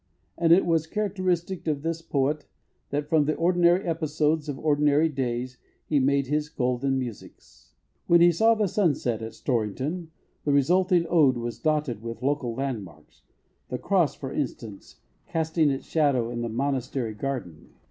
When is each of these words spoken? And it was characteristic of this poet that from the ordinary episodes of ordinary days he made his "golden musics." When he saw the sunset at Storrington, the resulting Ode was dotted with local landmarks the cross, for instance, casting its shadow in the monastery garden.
And 0.35 0.51
it 0.51 0.65
was 0.65 0.87
characteristic 0.87 1.67
of 1.67 1.83
this 1.83 2.01
poet 2.01 2.47
that 2.89 3.07
from 3.07 3.25
the 3.25 3.35
ordinary 3.35 3.85
episodes 3.85 4.49
of 4.49 4.57
ordinary 4.57 5.09
days 5.09 5.59
he 5.85 5.99
made 5.99 6.25
his 6.25 6.49
"golden 6.49 6.97
musics." 6.97 7.73
When 8.07 8.19
he 8.19 8.31
saw 8.31 8.55
the 8.55 8.65
sunset 8.65 9.21
at 9.21 9.33
Storrington, 9.35 10.07
the 10.43 10.53
resulting 10.53 11.05
Ode 11.07 11.37
was 11.37 11.59
dotted 11.59 12.01
with 12.01 12.23
local 12.23 12.55
landmarks 12.55 13.21
the 13.69 13.77
cross, 13.77 14.15
for 14.15 14.33
instance, 14.33 15.01
casting 15.27 15.69
its 15.69 15.85
shadow 15.85 16.31
in 16.31 16.41
the 16.41 16.49
monastery 16.49 17.13
garden. 17.13 17.75